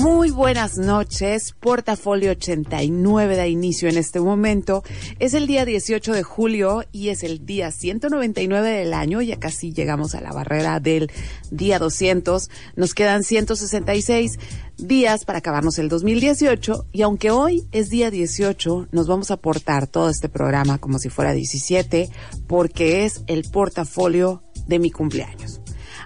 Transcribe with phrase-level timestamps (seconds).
[0.00, 4.82] Muy buenas noches, Portafolio 89 da inicio en este momento.
[5.18, 9.74] Es el día 18 de julio y es el día 199 del año, ya casi
[9.74, 11.12] llegamos a la barrera del
[11.50, 12.48] día 200.
[12.76, 14.38] Nos quedan 166
[14.78, 19.86] días para acabarnos el 2018 y aunque hoy es día 18, nos vamos a portar
[19.86, 22.08] todo este programa como si fuera 17
[22.46, 25.60] porque es el portafolio de mi cumpleaños.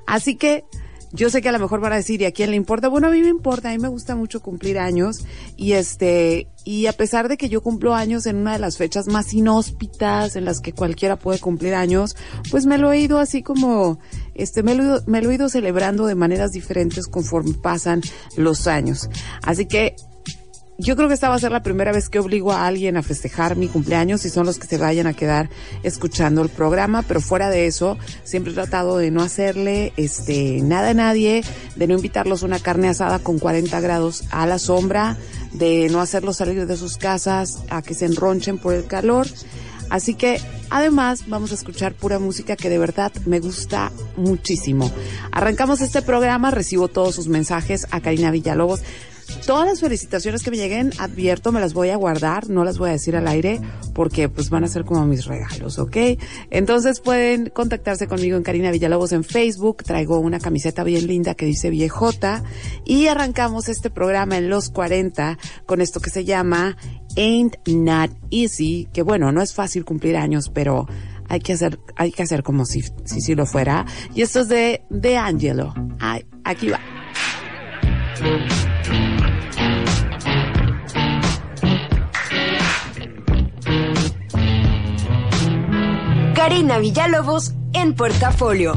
[0.04, 0.64] Así que
[1.14, 2.88] yo sé que a lo mejor van a decir, ¿y a quién le importa?
[2.88, 5.24] Bueno, a mí me importa, a mí me gusta mucho cumplir años
[5.56, 9.06] y este, y a pesar de que yo cumplo años en una de las fechas
[9.06, 12.16] más inhóspitas en las que cualquiera puede cumplir años,
[12.50, 14.00] pues me lo he ido así como,
[14.34, 18.02] este, me lo, me lo he ido celebrando de maneras diferentes conforme pasan
[18.36, 19.08] los años.
[19.40, 19.94] Así que
[20.78, 23.02] yo creo que esta va a ser la primera vez que obligo a alguien a
[23.02, 25.48] festejar mi cumpleaños y son los que se vayan a quedar
[25.82, 30.90] escuchando el programa, pero fuera de eso, siempre he tratado de no hacerle este nada
[30.90, 31.44] a nadie,
[31.76, 35.16] de no invitarlos a una carne asada con 40 grados a la sombra,
[35.52, 39.28] de no hacerlos salir de sus casas a que se enronchen por el calor.
[39.90, 44.90] Así que además vamos a escuchar pura música que de verdad me gusta muchísimo.
[45.30, 48.80] Arrancamos este programa, recibo todos sus mensajes a Karina Villalobos.
[49.46, 52.90] Todas las felicitaciones que me lleguen, advierto, me las voy a guardar, no las voy
[52.90, 53.60] a decir al aire
[53.94, 55.96] porque pues van a ser como mis regalos, ¿ok?
[56.50, 61.46] Entonces pueden contactarse conmigo en Karina Villalobos en Facebook, traigo una camiseta bien linda que
[61.46, 62.42] dice viejota
[62.84, 66.76] y arrancamos este programa en los 40 con esto que se llama
[67.16, 70.86] Ain't Not Easy, que bueno, no es fácil cumplir años, pero
[71.28, 73.86] hay que hacer, hay que hacer como si, si, si lo fuera.
[74.14, 75.74] Y esto es de, de Angelo.
[75.98, 76.80] Ay, aquí va.
[86.44, 88.76] Karina Villalobos en Portafolio.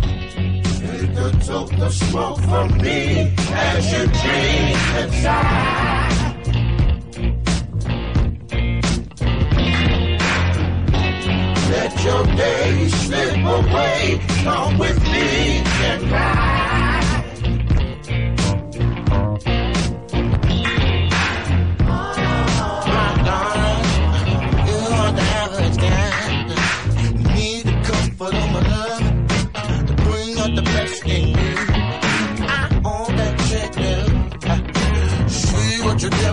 [11.69, 14.21] Let your days slip away.
[14.45, 16.56] Come with me and ride.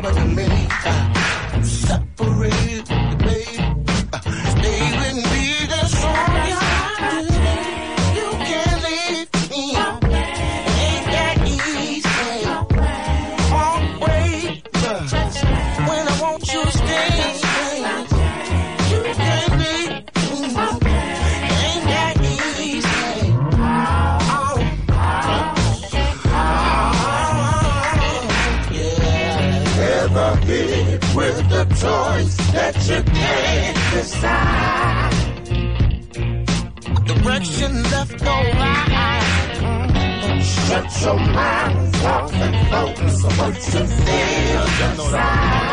[0.05, 0.64] but a minute.
[32.89, 35.15] You can't decide?
[37.07, 39.23] Direction left right.
[40.43, 45.64] Shut your mind off and focus on what you feel inside.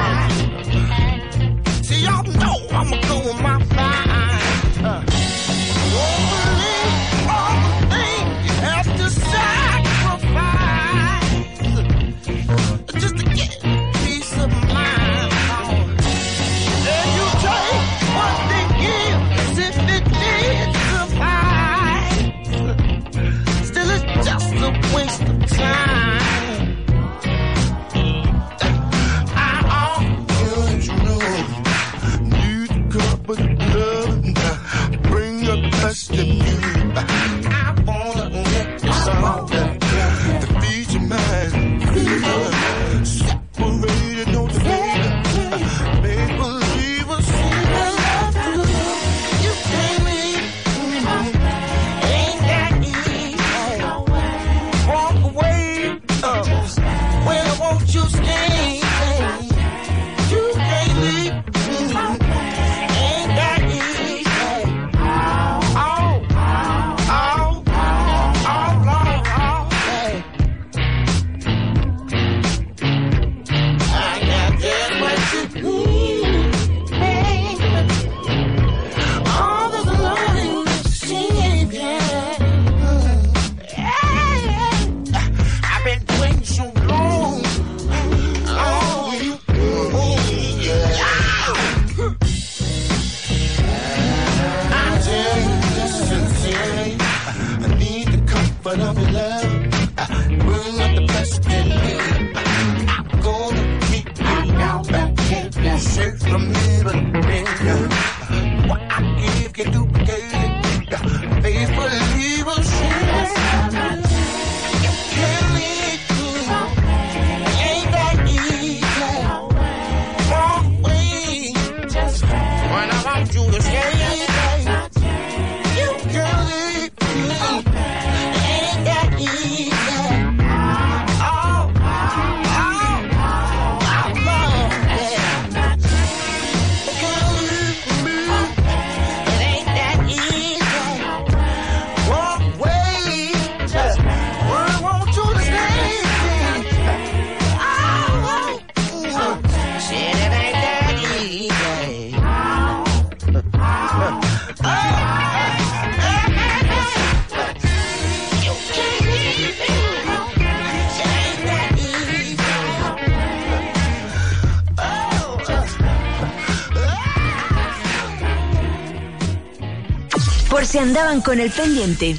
[170.92, 172.18] Andaban con el pendiente.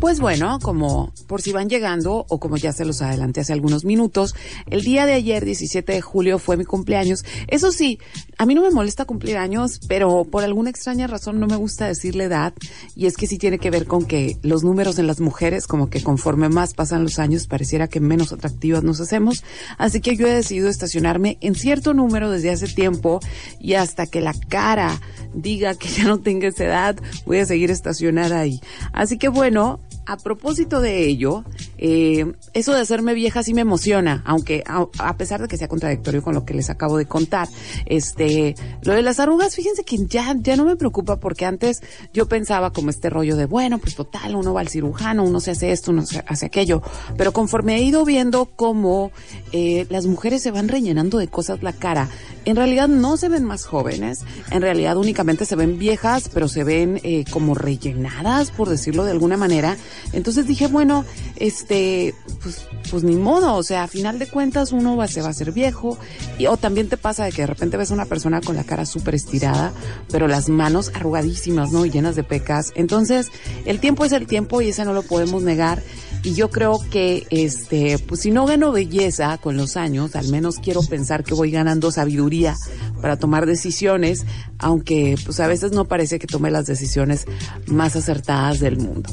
[0.00, 3.84] Pues bueno, como por si van llegando o como ya se los adelanté hace algunos
[3.84, 4.34] minutos,
[4.68, 7.24] el día de ayer, 17 de julio, fue mi cumpleaños.
[7.46, 8.00] Eso sí,
[8.42, 11.86] a mí no me molesta cumplir años, pero por alguna extraña razón no me gusta
[11.86, 12.52] decirle edad
[12.96, 15.88] y es que sí tiene que ver con que los números en las mujeres, como
[15.88, 19.44] que conforme más pasan los años, pareciera que menos atractivas nos hacemos.
[19.78, 23.20] Así que yo he decidido estacionarme en cierto número desde hace tiempo
[23.60, 25.00] y hasta que la cara
[25.32, 28.58] diga que ya no tenga esa edad, voy a seguir estacionada ahí.
[28.92, 31.44] Así que bueno, a propósito de ello,
[31.78, 36.22] eh, eso de hacerme vieja sí me emociona, aunque a, pesar de que sea contradictorio
[36.22, 37.48] con lo que les acabo de contar,
[37.86, 41.82] este, lo de las arrugas, fíjense que ya, ya no me preocupa porque antes
[42.12, 45.52] yo pensaba como este rollo de, bueno, pues total, uno va al cirujano, uno se
[45.52, 46.82] hace esto, uno se hace aquello,
[47.16, 49.12] pero conforme he ido viendo cómo
[49.52, 52.08] eh, las mujeres se van rellenando de cosas la cara,
[52.44, 54.20] en realidad no se ven más jóvenes,
[54.50, 59.12] en realidad únicamente se ven viejas, pero se ven eh, como rellenadas, por decirlo de
[59.12, 59.76] alguna manera.
[60.12, 61.04] Entonces dije, bueno,
[61.36, 65.28] este, pues, pues ni modo, o sea, a final de cuentas uno va, se va
[65.28, 65.98] a hacer viejo,
[66.38, 68.64] y, o también te pasa de que de repente ves a una persona con la
[68.64, 69.72] cara súper estirada,
[70.10, 71.84] pero las manos arrugadísimas, ¿no?
[71.84, 72.72] Y llenas de pecas.
[72.74, 73.28] Entonces,
[73.64, 75.82] el tiempo es el tiempo y ese no lo podemos negar.
[76.24, 80.58] Y yo creo que, este, pues si no gano belleza con los años, al menos
[80.58, 82.56] quiero pensar que voy ganando sabiduría
[83.00, 84.24] para tomar decisiones,
[84.58, 87.26] aunque pues a veces no parece que tome las decisiones
[87.66, 89.10] más acertadas del mundo.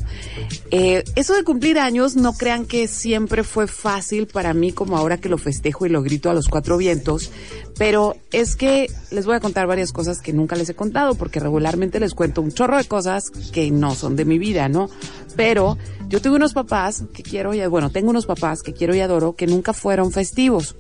[0.69, 5.17] Eh, eso de cumplir años, no crean que siempre fue fácil para mí como ahora
[5.17, 7.31] que lo festejo y lo grito a los cuatro vientos,
[7.79, 11.39] pero es que les voy a contar varias cosas que nunca les he contado, porque
[11.39, 14.89] regularmente les cuento un chorro de cosas que no son de mi vida, ¿no?
[15.35, 15.77] Pero
[16.07, 19.33] yo tuve unos papás que quiero y, bueno, tengo unos papás que quiero y adoro
[19.33, 20.75] que nunca fueron festivos.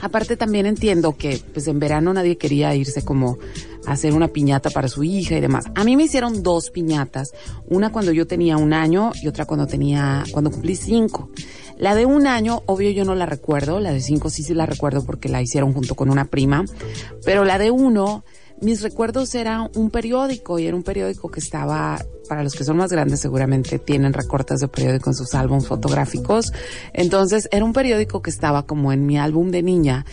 [0.00, 3.38] Aparte también entiendo que pues en verano nadie quería irse como
[3.84, 5.64] a hacer una piñata para su hija y demás.
[5.74, 7.32] A mí me hicieron dos piñatas,
[7.66, 11.30] una cuando yo tenía un año y otra cuando tenía, cuando cumplí cinco.
[11.78, 14.66] La de un año, obvio yo no la recuerdo, la de cinco sí sí la
[14.66, 16.64] recuerdo porque la hicieron junto con una prima,
[17.24, 18.24] pero la de uno,
[18.60, 21.98] mis recuerdos eran un periódico y era un periódico que estaba,
[22.28, 26.52] para los que son más grandes seguramente tienen recortes de periódico en sus álbumes fotográficos.
[26.92, 30.04] Entonces era un periódico que estaba como en mi álbum de niña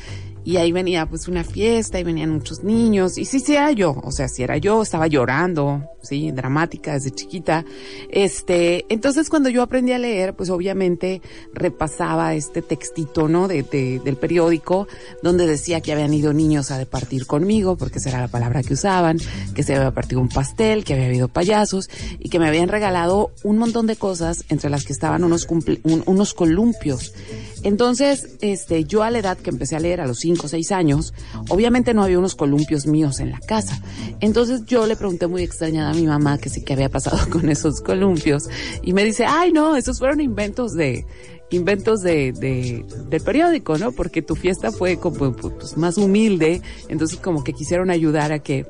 [0.46, 4.00] y ahí venía pues una fiesta y venían muchos niños y sí, sí era yo,
[4.04, 7.66] o sea, si era yo, estaba llorando, sí, dramática desde chiquita.
[8.10, 11.22] Este, entonces cuando yo aprendí a leer, pues obviamente
[11.54, 13.48] repasaba este textito, ¿no?
[13.48, 14.88] De, de, del periódico
[15.24, 18.74] donde decía que habían ido niños a departir conmigo, porque esa era la palabra que
[18.74, 19.18] usaban,
[19.56, 23.32] que se había partido un pastel, que había habido payasos y que me habían regalado
[23.44, 27.14] un montón de cosas entre las que estaban unos, cumple, un, unos columpios.
[27.64, 30.72] Entonces, este, yo a la edad que empecé a leer a los cinco o seis
[30.72, 31.14] años,
[31.50, 33.82] obviamente no había unos columpios míos en la casa.
[34.20, 37.50] Entonces yo le pregunté muy extrañada a mi mamá que sí que había pasado con
[37.50, 38.50] esos columpios
[38.82, 41.06] y me dice, ay no, esos fueron inventos de,
[41.52, 43.92] inventos de, de, del periódico, ¿no?
[43.92, 48.66] Porque tu fiesta fue como pues, más humilde, entonces como que quisieron ayudar a que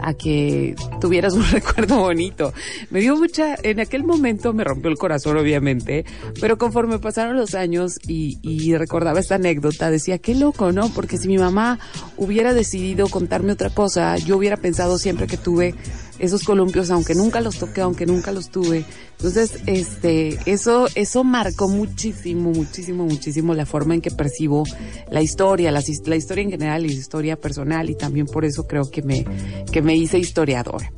[0.00, 2.52] a que tuvieras un recuerdo bonito.
[2.90, 6.04] Me dio mucha, en aquel momento me rompió el corazón obviamente,
[6.40, 10.88] pero conforme pasaron los años y, y recordaba esta anécdota, decía, qué loco, ¿no?
[10.90, 11.78] Porque si mi mamá
[12.16, 15.74] hubiera decidido contarme otra cosa, yo hubiera pensado siempre que tuve
[16.18, 18.84] esos columpios, aunque nunca los toqué, aunque nunca los tuve.
[19.12, 24.64] Entonces, este, eso, eso marcó muchísimo, muchísimo, muchísimo la forma en que percibo
[25.10, 28.90] la historia, la, historia en general y la historia personal, y también por eso creo
[28.90, 29.24] que me,
[29.72, 30.92] que me hice historiadora.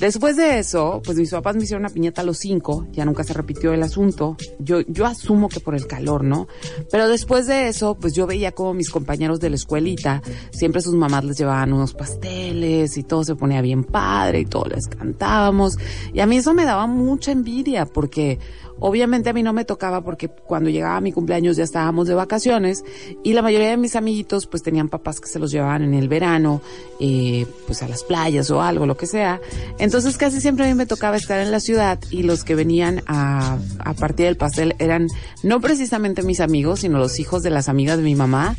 [0.00, 3.24] Después de eso, pues mis papás me hicieron una piñata a los cinco, ya nunca
[3.24, 4.36] se repitió el asunto.
[4.58, 6.48] Yo, yo asumo que por el calor, ¿no?
[6.90, 10.94] Pero después de eso, pues yo veía como mis compañeros de la escuelita, siempre sus
[10.94, 15.78] mamás les llevaban unos pasteles y todo se ponía bien padre y todos les cantábamos.
[16.12, 18.38] Y a mí eso me daba mucha envidia porque
[18.78, 22.84] Obviamente a mí no me tocaba porque cuando llegaba mi cumpleaños ya estábamos de vacaciones
[23.24, 26.08] y la mayoría de mis amiguitos pues tenían papás que se los llevaban en el
[26.08, 26.60] verano,
[27.00, 29.40] eh, pues a las playas o algo, lo que sea.
[29.78, 33.02] Entonces casi siempre a mí me tocaba estar en la ciudad y los que venían
[33.06, 35.08] a, a partir del pastel eran
[35.42, 38.56] no precisamente mis amigos, sino los hijos de las amigas de mi mamá.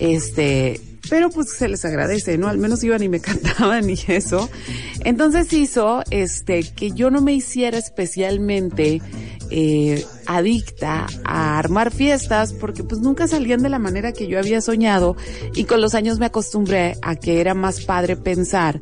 [0.00, 2.48] Este, pero pues se les agradece, ¿no?
[2.48, 4.48] Al menos iban y me cantaban y eso.
[5.04, 9.00] Entonces hizo, este, que yo no me hiciera especialmente
[9.50, 14.60] eh, adicta a armar fiestas porque pues nunca salían de la manera que yo había
[14.60, 15.16] soñado
[15.54, 18.80] y con los años me acostumbré a que era más padre pensar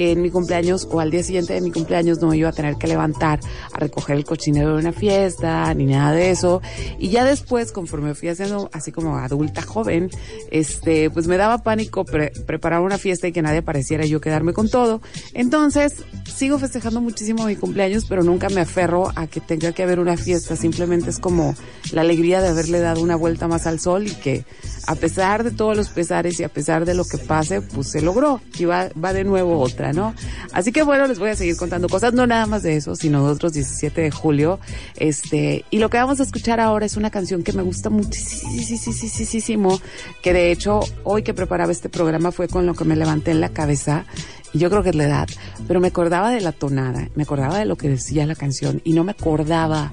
[0.00, 2.52] que en mi cumpleaños o al día siguiente de mi cumpleaños no me iba a
[2.52, 3.38] tener que levantar
[3.70, 6.62] a recoger el cochinero de una fiesta ni nada de eso.
[6.98, 10.08] Y ya después, conforme fui haciendo así como adulta joven,
[10.50, 14.70] este, pues me daba pánico preparar una fiesta y que nadie apareciera yo quedarme con
[14.70, 15.02] todo.
[15.34, 15.96] Entonces,
[16.34, 20.16] sigo festejando muchísimo mi cumpleaños, pero nunca me aferro a que tenga que haber una
[20.16, 20.56] fiesta.
[20.56, 21.54] Simplemente es como
[21.92, 24.46] la alegría de haberle dado una vuelta más al sol y que
[24.86, 28.00] a pesar de todos los pesares y a pesar de lo que pase, pues se
[28.00, 30.14] logró y va, va de nuevo otra, ¿no?
[30.52, 33.26] Así que bueno, les voy a seguir contando cosas, no nada más de eso, sino
[33.26, 34.60] de otros 17 de julio.
[34.96, 39.80] Este, y lo que vamos a escuchar ahora es una canción que me gusta muchísimo,
[40.22, 43.40] que de hecho hoy que preparaba este programa fue con lo que me levanté en
[43.40, 44.04] la cabeza
[44.52, 45.28] y yo creo que es la edad,
[45.68, 48.92] pero me acordaba de la tonada, me acordaba de lo que decía la canción y
[48.92, 49.92] no me acordaba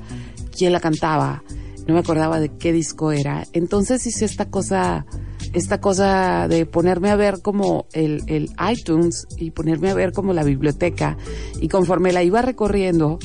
[0.51, 1.43] quién la cantaba
[1.87, 3.47] no me acordaba de qué disco era.
[3.53, 5.05] Entonces hice esta cosa,
[5.53, 10.33] esta cosa de ponerme a ver como el, el iTunes y ponerme a ver como
[10.33, 11.17] la biblioteca
[11.59, 13.19] y conforme la iba recorriendo,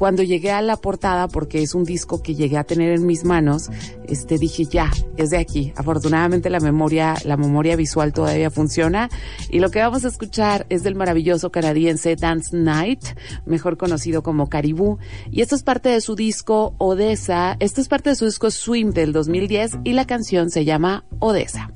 [0.00, 3.22] cuando llegué a la portada, porque es un disco que llegué a tener en mis
[3.22, 3.68] manos,
[4.08, 5.74] este dije ya, es de aquí.
[5.76, 9.10] Afortunadamente la memoria, la memoria visual todavía funciona.
[9.50, 13.04] Y lo que vamos a escuchar es del maravilloso canadiense Dance Night,
[13.44, 14.96] mejor conocido como Caribou.
[15.30, 17.58] Y esto es parte de su disco Odessa.
[17.60, 21.70] Esto es parte de su disco Swim del 2010 y la canción se llama Odessa.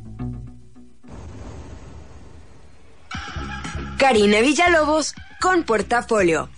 [3.99, 5.13] Karina Villalobos
[5.43, 6.49] con Portafolio.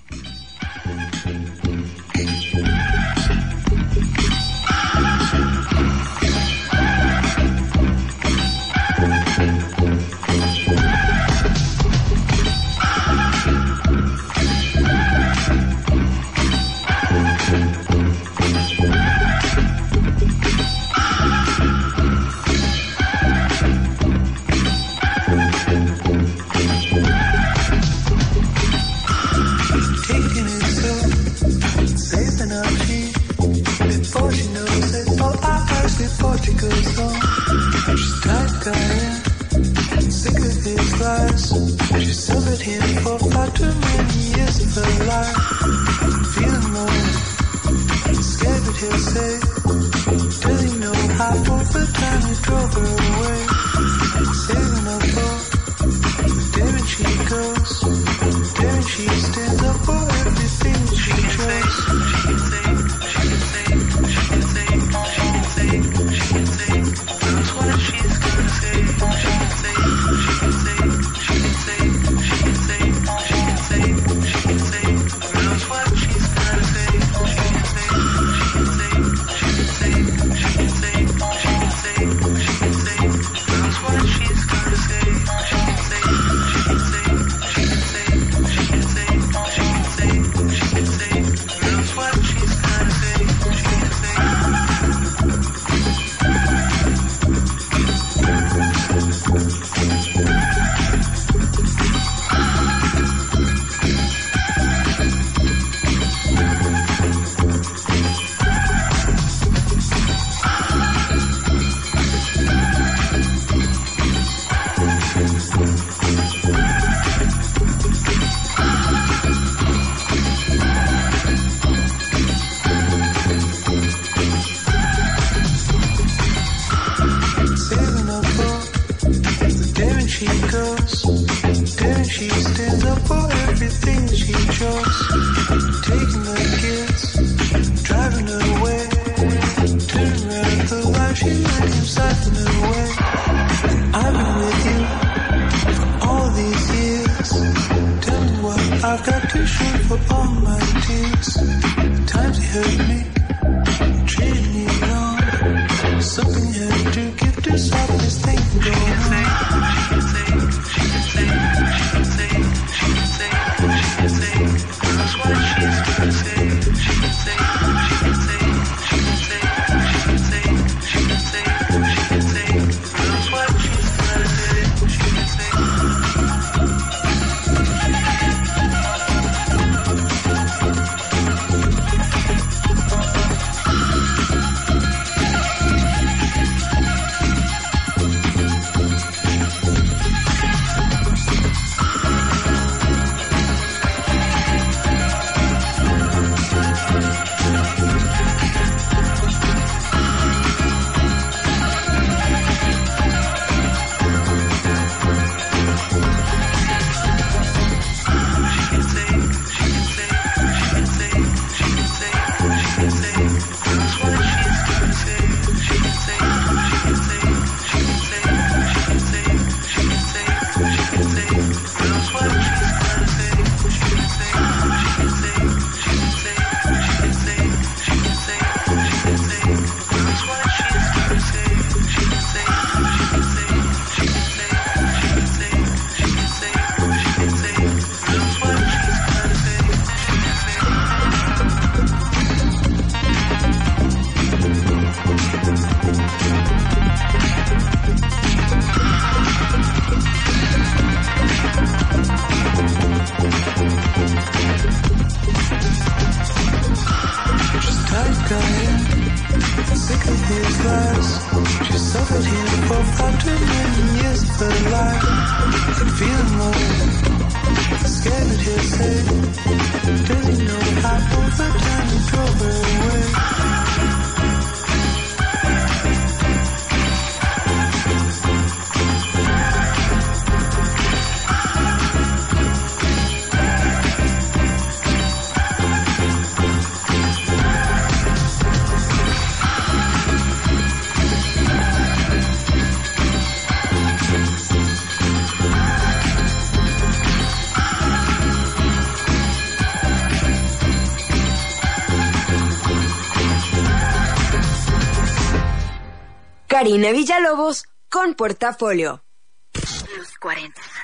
[306.66, 309.04] Karina Villalobos con Portafolio.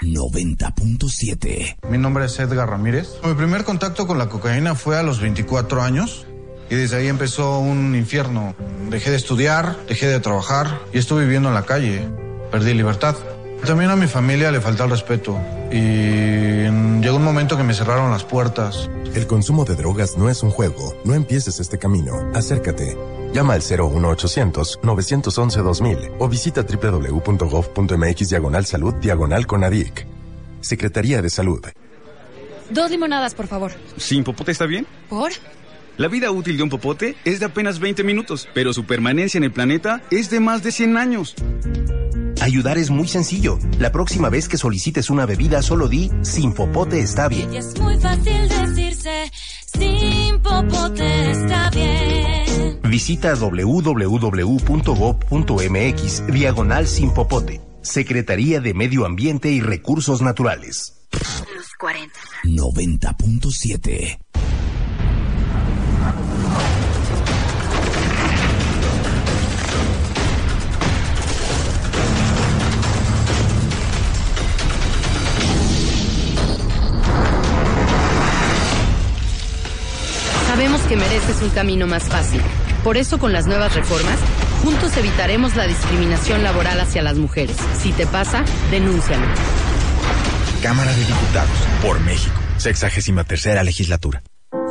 [0.01, 1.79] 90.7.
[1.89, 3.09] Mi nombre es Edgar Ramírez.
[3.25, 6.25] Mi primer contacto con la cocaína fue a los 24 años
[6.71, 8.55] y desde ahí empezó un infierno.
[8.91, 12.09] Dejé de estudiar, dejé de trabajar y estuve viviendo en la calle.
[12.53, 13.17] Perdí libertad.
[13.67, 15.37] También a mi familia le faltó el respeto
[15.73, 16.63] y
[17.01, 18.89] llegó un momento que me cerraron las puertas.
[19.17, 20.95] El consumo de drogas no es un juego.
[21.05, 22.31] No empieces este camino.
[22.37, 22.97] Acércate.
[23.33, 30.07] Llama al 01800 911 2000 o visita www.gov.mx diagonal salud diagonal conadic.
[30.61, 31.65] Secretaría de Salud.
[32.71, 33.73] Dos limonadas, por favor.
[33.97, 34.87] ¿Sin popote está bien?
[35.09, 35.33] ¿Por?
[35.97, 39.45] La vida útil de un popote es de apenas 20 minutos, pero su permanencia en
[39.45, 41.35] el planeta es de más de 100 años.
[42.41, 43.59] Ayudar es muy sencillo.
[43.79, 47.53] La próxima vez que solicites una bebida, solo di sin popote está bien.
[47.53, 49.31] Y es muy fácil decirse,
[49.65, 52.12] sin popote está bien.
[52.93, 53.87] Visita www.gov.mx
[56.27, 57.63] diagonal sin popote.
[57.81, 61.07] Secretaría de Medio Ambiente y Recursos Naturales.
[62.45, 64.19] 90.7.
[80.47, 82.43] Sabemos que mereces un camino más fácil.
[82.85, 84.19] Por eso, con las nuevas reformas,
[84.63, 87.57] juntos evitaremos la discriminación laboral hacia las mujeres.
[87.79, 89.27] Si te pasa, denúncialo.
[90.63, 92.35] Cámara de Diputados, por México.
[92.57, 94.23] Sexagésima tercera legislatura.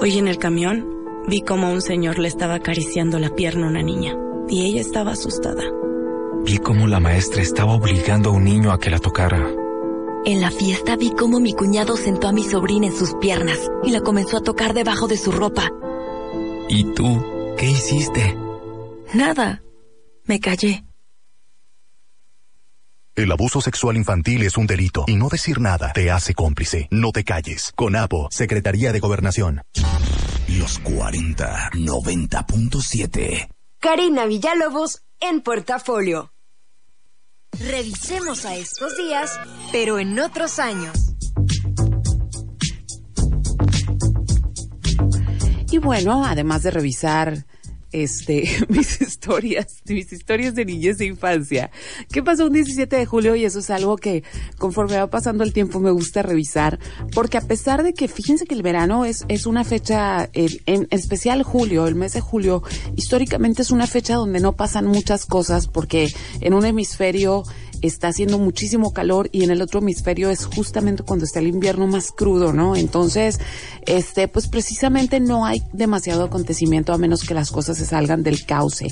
[0.02, 0.88] Hoy en el camión
[1.28, 4.14] vi como un señor le estaba acariciando la pierna a una niña
[4.50, 5.64] y ella estaba asustada.
[6.46, 9.48] Vi cómo la maestra estaba obligando a un niño a que la tocara.
[10.26, 13.92] En la fiesta vi cómo mi cuñado sentó a mi sobrina en sus piernas y
[13.92, 15.72] la comenzó a tocar debajo de su ropa.
[16.70, 18.36] ¿Y tú qué hiciste?
[19.14, 19.62] Nada.
[20.26, 20.84] Me callé.
[23.16, 26.88] El abuso sexual infantil es un delito y no decir nada te hace cómplice.
[26.90, 27.72] No te calles.
[27.76, 29.62] CONAPO, Secretaría de Gobernación.
[30.48, 33.50] Los 40 90.7.
[33.80, 36.34] Karina Villalobos en portafolio.
[37.60, 39.40] Revisemos a estos días,
[39.72, 41.14] pero en otros años.
[45.72, 47.46] Y bueno, además de revisar
[47.92, 51.72] este, mis historias, mis historias de niñez e infancia.
[52.12, 53.36] ¿Qué pasó un 17 de julio?
[53.36, 54.24] Y eso es algo que
[54.58, 56.80] conforme va pasando el tiempo me gusta revisar,
[57.14, 60.88] porque a pesar de que fíjense que el verano es, es una fecha, en, en
[60.92, 62.64] especial julio, el mes de julio,
[62.96, 67.44] históricamente es una fecha donde no pasan muchas cosas, porque en un hemisferio
[67.82, 71.88] está haciendo muchísimo calor y en el otro hemisferio es justamente cuando está el invierno
[71.88, 72.76] más crudo, ¿no?
[72.76, 73.40] Entonces,
[73.86, 78.46] este, pues precisamente no hay demasiado acontecimiento a menos que las cosas se salgan del
[78.46, 78.88] cauce.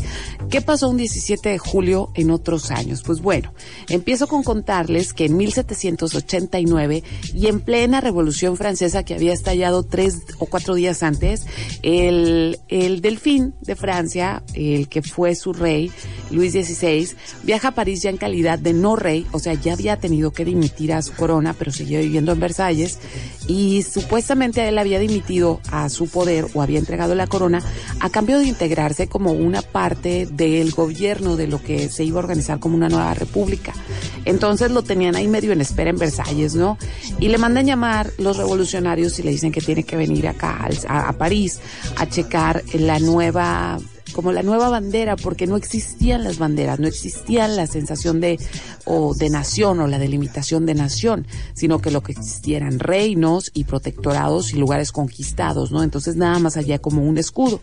[0.50, 3.04] ¿Qué pasó un 17 de julio en otros años?
[3.04, 3.54] Pues bueno,
[3.88, 10.20] empiezo con contarles que en 1789 y en plena Revolución Francesa que había estallado tres
[10.40, 11.46] o cuatro días antes,
[11.82, 15.92] el, el delfín de Francia, el que fue su rey,
[16.32, 17.10] Luis XVI,
[17.44, 20.46] viaja a París ya en calidad de no rey, o sea, ya había tenido que
[20.46, 23.00] dimitir a su corona, pero seguía viviendo en Versalles
[23.48, 27.64] y supuestamente él había dimitido a su poder o había entregado la corona
[28.00, 32.24] a cambio de integrarse como una parte del gobierno de lo que se iba a
[32.24, 33.74] organizar como una nueva república.
[34.26, 36.78] Entonces lo tenían ahí medio en espera en Versalles, ¿no?
[37.20, 41.10] Y le mandan llamar los revolucionarios y le dicen que tiene que venir acá a,
[41.10, 41.60] a París
[41.98, 43.80] a checar la nueva
[44.14, 48.40] como la nueva bandera, porque no existían las banderas, no existía la sensación de,
[48.86, 53.64] o de nación o la delimitación de nación, sino que lo que existieran reinos y
[53.66, 55.84] protectorados y lugares conquistados, ¿no?
[55.84, 57.62] Entonces nada más había como un escudo.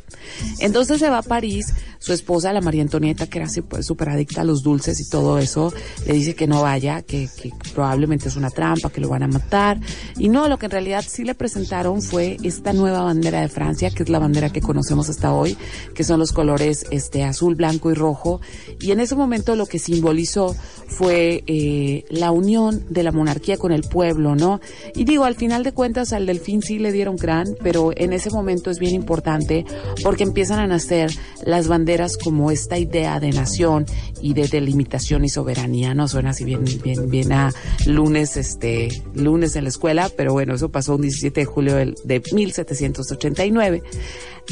[0.60, 4.44] Entonces se va a París, su esposa, la María Antonieta, que era súper adicta a
[4.44, 5.72] los dulces y todo eso,
[6.06, 7.28] le dice que no vaya, que
[7.74, 9.80] probablemente es una trampa, que lo van a matar.
[10.16, 13.90] Y no, lo que en realidad sí le presentaron fue esta nueva bandera de Francia,
[13.90, 15.56] que es la bandera que conocemos hasta hoy,
[15.94, 18.42] que son los colores este azul, blanco y rojo.
[18.78, 20.54] Y en ese momento lo que simbolizó
[20.86, 24.60] fue eh, la unión de la monarquía con el pueblo, ¿no?
[24.94, 28.28] Y digo, al final de cuentas al delfín sí le dieron gran, pero en ese
[28.30, 29.64] momento es bien importante
[30.02, 31.10] porque empiezan a nacer
[31.42, 33.86] las banderas como esta idea de nación
[34.20, 36.06] y de delimitación y soberanía, ¿no?
[36.06, 37.50] Suena así bien, bien, bien a
[37.86, 42.22] lunes, este, lunes en la escuela, pero bueno, eso pasó un 17 de julio de
[42.30, 43.82] 1789.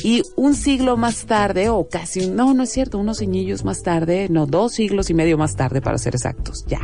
[0.02, 4.46] Y un siglo más tarde, casi, no, no es cierto, unos añillos más tarde, no,
[4.46, 6.80] dos siglos y medio más tarde para ser exactos, ya.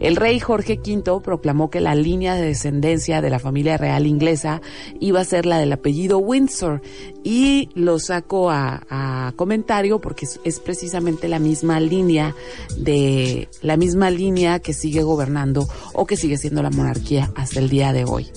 [0.00, 4.60] El rey Jorge V proclamó que la línea de descendencia de la familia real inglesa
[5.00, 6.82] iba a ser la del apellido Windsor.
[7.28, 12.36] Y lo saco a, comentario porque es, es precisamente la misma línea
[12.78, 17.68] de, la misma línea que sigue gobernando o que sigue siendo la monarquía hasta el
[17.68, 18.28] día de hoy.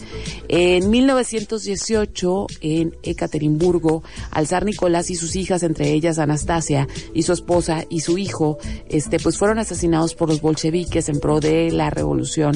[0.48, 7.34] En 1918, en Ekaterimburgo, al zar Nicolás y sus hijas, entre ellas Anastasia y su
[7.34, 8.58] esposa y su hijo,
[8.90, 12.56] este, pues fueron asesinados por los bolcheviques en pro de la revolución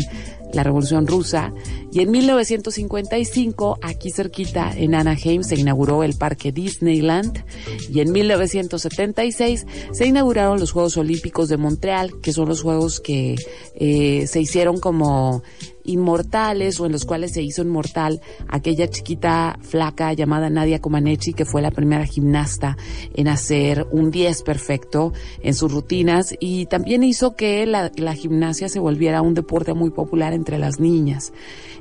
[0.54, 1.52] la Revolución Rusa.
[1.92, 7.44] Y en 1955, aquí cerquita en Anaheim, se inauguró el Parque Disneyland.
[7.90, 13.36] Y en 1976 se inauguraron los Juegos Olímpicos de Montreal, que son los juegos que
[13.76, 15.44] eh, se hicieron como
[15.84, 21.44] inmortales o en los cuales se hizo inmortal aquella chiquita flaca llamada Nadia Comaneci que
[21.44, 22.78] fue la primera gimnasta
[23.14, 28.70] en hacer un 10 perfecto en sus rutinas y también hizo que la, la gimnasia
[28.70, 31.34] se volviera un deporte muy popular entre las niñas.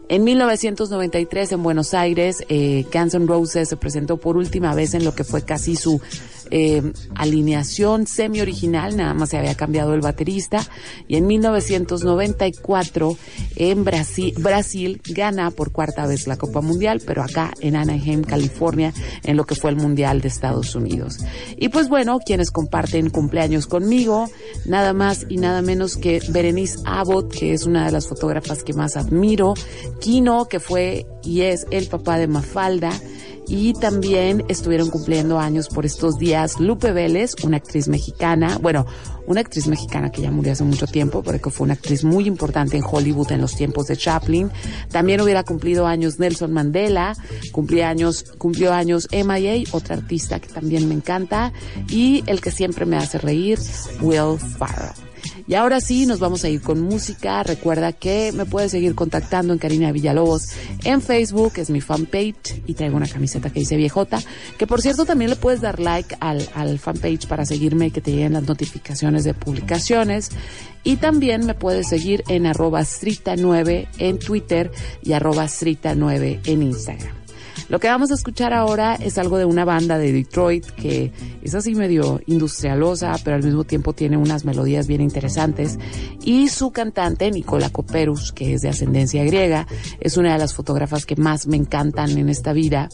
[0.09, 5.05] En 1993 en Buenos Aires, eh, Guns N' Roses se presentó por última vez en
[5.05, 6.01] lo que fue casi su
[6.55, 6.83] eh,
[7.15, 10.61] alineación semi-original, nada más se había cambiado el baterista.
[11.09, 13.17] Y en 1994
[13.57, 18.93] en Brasil, Brasil gana por cuarta vez la Copa Mundial, pero acá en Anaheim, California,
[19.25, 21.21] en lo que fue el Mundial de Estados Unidos.
[21.57, 24.29] Y pues bueno, quienes comparten cumpleaños conmigo,
[24.67, 28.75] nada más y nada menos que Berenice Abbott, que es una de las fotógrafas que
[28.75, 29.55] más admiro,
[30.03, 32.91] Kino, que fue y es el papá de Mafalda,
[33.47, 38.85] y también estuvieron cumpliendo años por estos días Lupe Vélez, una actriz mexicana, bueno,
[39.27, 42.27] una actriz mexicana que ya murió hace mucho tiempo, pero que fue una actriz muy
[42.27, 44.51] importante en Hollywood en los tiempos de Chaplin.
[44.91, 47.17] También hubiera cumplido años Nelson Mandela,
[47.53, 51.53] cumplió años, cumplió años MIA, otra artista que también me encanta,
[51.89, 53.61] y el que siempre me hace reír,
[54.01, 55.12] Will Farrell.
[55.47, 57.43] Y ahora sí, nos vamos a ir con música.
[57.43, 60.49] Recuerda que me puedes seguir contactando en Karina Villalobos
[60.85, 64.21] en Facebook, es mi fanpage, y traigo una camiseta que dice viejota,
[64.59, 68.01] que por cierto también le puedes dar like al, al fanpage para seguirme y que
[68.01, 70.31] te lleguen las notificaciones de publicaciones.
[70.85, 74.71] Y también me puedes seguir en arroba strita9 en Twitter
[75.03, 77.22] y arroba strita9 en Instagram.
[77.73, 81.11] Lo que vamos a escuchar ahora es algo de una banda de Detroit que
[81.43, 85.79] es así medio industrialosa, pero al mismo tiempo tiene unas melodías bien interesantes.
[86.23, 89.67] Y su cantante, Nicola Coperus, que es de ascendencia griega,
[90.01, 92.91] es una de las fotógrafas que más me encantan en esta vida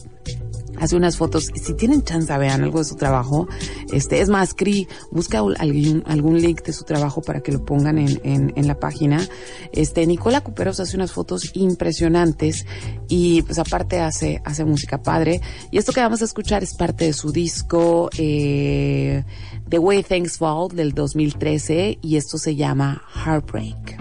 [0.79, 1.51] hace unas fotos.
[1.55, 3.47] Si tienen chance, vean algo de su trabajo.
[3.91, 7.97] Este, es más, Cri, busca algún, algún link de su trabajo para que lo pongan
[7.97, 9.27] en, en, en, la página.
[9.73, 12.65] Este, Nicola Cuperos hace unas fotos impresionantes
[13.07, 15.41] y pues aparte hace, hace música padre.
[15.71, 19.23] Y esto que vamos a escuchar es parte de su disco, eh,
[19.67, 23.97] The Way Things Fall del 2013 y esto se llama Heartbreak.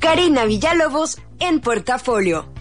[0.00, 2.53] Karina Villalobos en portafolio.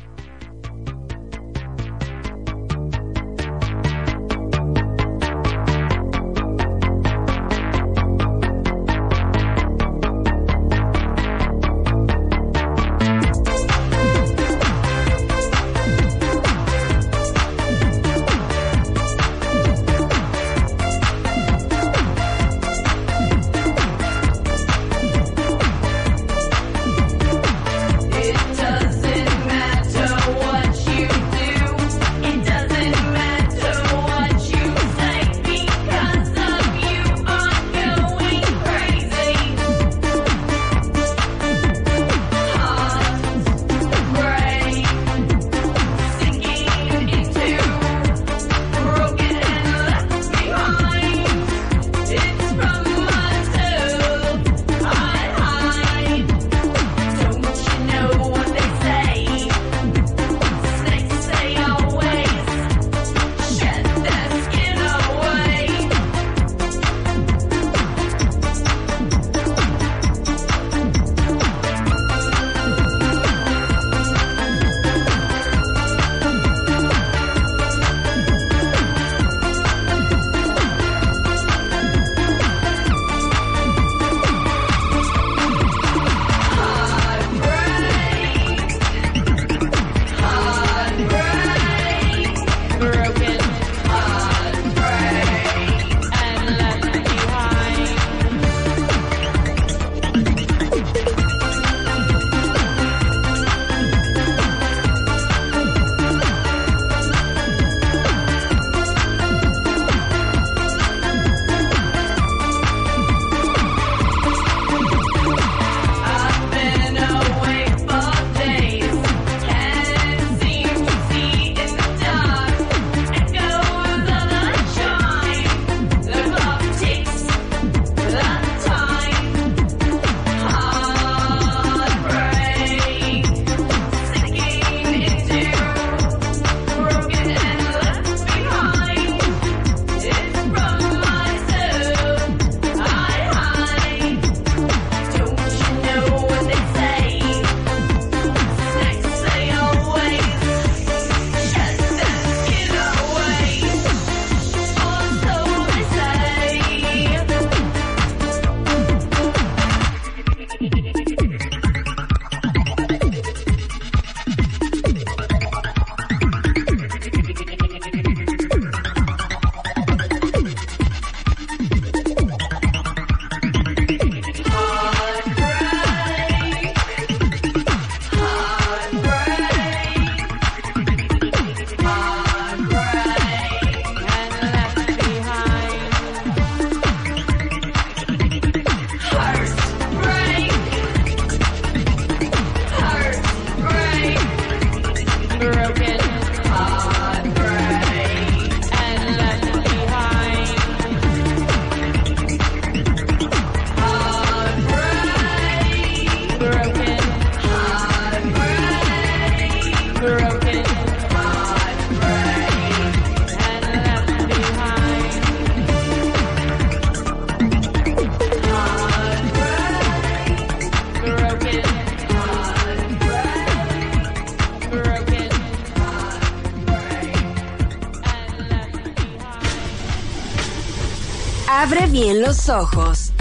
[231.63, 233.13] Abre bien los ojos.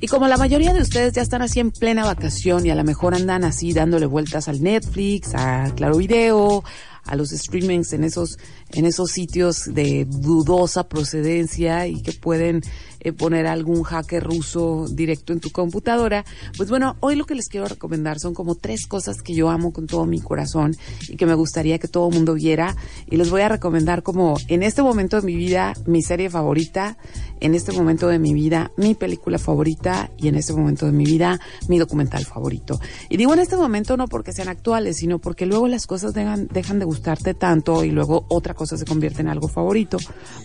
[0.00, 2.84] Y como la mayoría de ustedes ya están así en plena vacación y a lo
[2.84, 6.64] mejor andan así dándole vueltas al Netflix, a Claro Video,
[7.04, 8.38] a los streamings en esos,
[8.70, 12.62] en esos sitios de dudosa procedencia y que pueden
[13.04, 16.24] eh, poner algún hacker ruso directo en tu computadora.
[16.56, 19.72] Pues bueno, hoy lo que les quiero recomendar son como tres cosas que yo amo
[19.72, 20.76] con todo mi corazón
[21.08, 22.76] y que me gustaría que todo el mundo viera.
[23.10, 26.96] Y les voy a recomendar como en este momento de mi vida mi serie favorita,
[27.40, 31.04] en este momento de mi vida mi película favorita y en este momento de mi
[31.04, 32.78] vida mi documental favorito.
[33.08, 36.48] Y digo en este momento no porque sean actuales, sino porque luego las cosas dejan,
[36.48, 39.96] de gustarte tanto y luego otra cosa se convierte en algo favorito.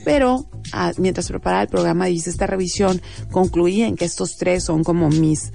[0.03, 4.83] Pero ah, mientras preparaba el programa hice esta revisión, concluí en que estos tres son
[4.83, 5.51] como mis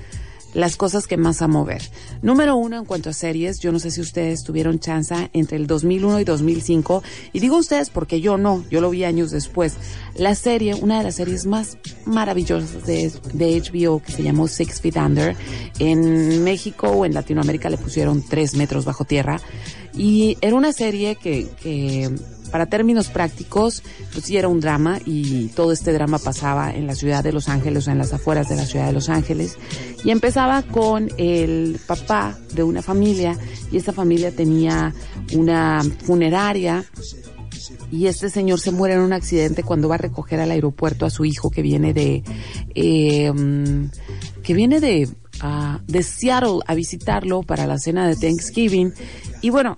[0.55, 1.83] las cosas que más amo ver.
[2.21, 5.67] Número uno, en cuanto a series, yo no sé si ustedes tuvieron chance entre el
[5.67, 7.03] 2001 y 2005,
[7.33, 9.77] y digo ustedes porque yo no, yo lo vi años después.
[10.15, 14.81] La serie, una de las series más maravillosas de, de HBO, que se llamó Six
[14.81, 15.37] Feet Under,
[15.79, 19.41] en México o en Latinoamérica le pusieron Tres Metros Bajo Tierra,
[19.95, 22.11] y era una serie que, que
[22.53, 26.95] para términos prácticos, pues sí era un drama y todo este drama pasaba en la
[26.95, 29.57] ciudad de Los Ángeles o en las afueras de la ciudad de Los Ángeles.
[30.05, 33.37] Y empezaba con el papá de una familia
[33.73, 34.95] y esta familia tenía
[35.35, 36.85] una funeraria
[37.91, 41.11] y este señor se muere en un accidente cuando va a recoger al aeropuerto a
[41.11, 42.23] su hijo que viene de
[42.75, 43.33] eh,
[44.43, 45.09] que viene de
[45.43, 48.93] uh, de Seattle a visitarlo para la cena de Thanksgiving
[49.43, 49.77] y bueno,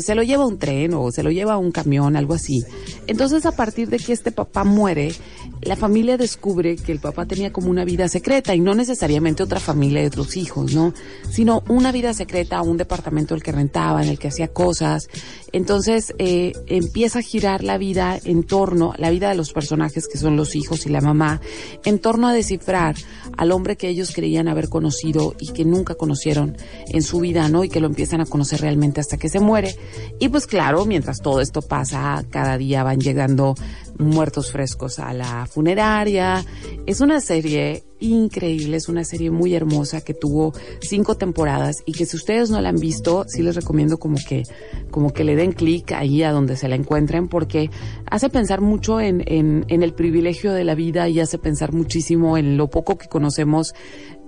[0.00, 2.64] se lo lleva un tren o se lo lleva un camión, algo así.
[3.06, 5.14] Entonces, a partir de que este papá muere,
[5.62, 9.60] la familia descubre que el papá tenía como una vida secreta y no necesariamente otra
[9.60, 10.92] familia de otros hijos, ¿no?
[11.30, 15.08] Sino una vida secreta, un departamento el que rentaba, en el que hacía cosas.
[15.52, 20.18] Entonces, eh, empieza a girar la vida en torno, la vida de los personajes que
[20.18, 21.40] son los hijos y la mamá,
[21.84, 22.96] en torno a descifrar
[23.36, 26.56] al hombre que ellos creían haber conocido y que nunca conocieron
[26.88, 27.62] en su vida, ¿no?
[27.62, 29.76] Y que lo empiezan a conocer realmente hasta que se muere.
[30.18, 33.54] Y pues claro, mientras todo esto pasa, cada día van llegando
[33.98, 36.44] muertos frescos a la funeraria.
[36.86, 42.06] Es una serie increíble, es una serie muy hermosa que tuvo cinco temporadas y que
[42.06, 44.42] si ustedes no la han visto, sí les recomiendo como que,
[44.90, 47.70] como que le den clic ahí a donde se la encuentren porque
[48.10, 52.36] hace pensar mucho en, en, en el privilegio de la vida y hace pensar muchísimo
[52.36, 53.74] en lo poco que conocemos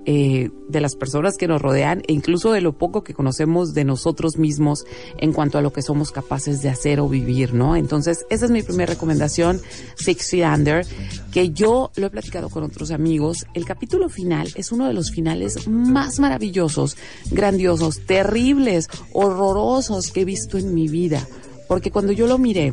[0.09, 3.83] eh, de las personas que nos rodean e incluso de lo poco que conocemos de
[3.83, 4.85] nosotros mismos
[5.17, 7.75] en cuanto a lo que somos capaces de hacer o vivir, ¿no?
[7.75, 9.59] Entonces, esa es mi primera recomendación,
[9.97, 10.87] Six Feet Under,
[11.33, 13.47] que yo lo he platicado con otros amigos.
[13.53, 16.95] El capítulo final es uno de los finales más maravillosos,
[17.29, 21.27] grandiosos, terribles, horrorosos que he visto en mi vida.
[21.67, 22.71] Porque cuando yo lo miré,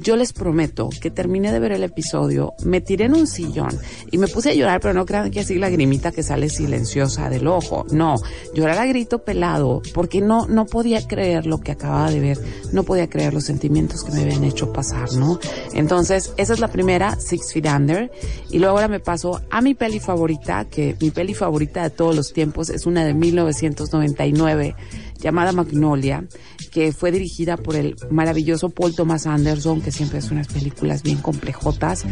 [0.00, 3.78] yo les prometo que terminé de ver el episodio, me tiré en un sillón
[4.10, 7.28] y me puse a llorar, pero no crean que así la grimita que sale silenciosa
[7.30, 7.86] del ojo.
[7.90, 8.16] No,
[8.54, 12.38] llorar a grito pelado porque no, no podía creer lo que acababa de ver,
[12.72, 15.38] no podía creer los sentimientos que me habían hecho pasar, ¿no?
[15.74, 18.10] Entonces, esa es la primera, Six Feet Under.
[18.50, 22.14] Y luego ahora me paso a mi peli favorita, que mi peli favorita de todos
[22.14, 24.74] los tiempos es una de 1999
[25.18, 26.24] llamada Magnolia,
[26.70, 31.18] que fue dirigida por el maravilloso Paul Thomas Anderson, que siempre hace unas películas bien
[31.18, 32.04] complejotas.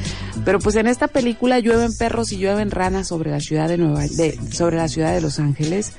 [0.45, 4.07] Pero pues en esta película llueven perros y llueven ranas sobre la ciudad de Nueva,
[4.07, 5.93] de, sobre la ciudad de Los Ángeles.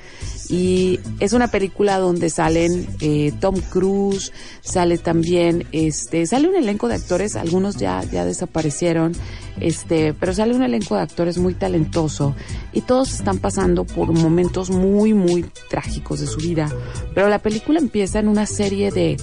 [0.48, 4.32] Y es una película donde salen eh, Tom Cruise,
[4.62, 9.12] sale también, este, sale un elenco de actores, algunos ya, ya desaparecieron,
[9.60, 12.34] este, pero sale un elenco de actores muy talentoso
[12.72, 16.70] y todos están pasando por momentos muy, muy trágicos de su vida.
[17.14, 19.18] Pero la película empieza en una serie de,